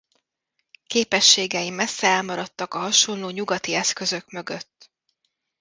Képességei 0.87 1.69
messze 1.69 2.07
elmaradtak 2.07 2.73
a 2.73 2.79
hasonló 2.79 3.29
nyugati 3.29 3.73
eszközök 3.73 4.29
mögött. 4.31 4.91